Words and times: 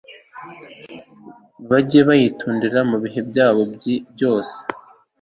bajye 1.69 1.99
bayitondera 2.07 2.79
mu 2.89 2.97
bihe 3.03 3.21
byabo 3.29 3.61
byose 4.13 4.57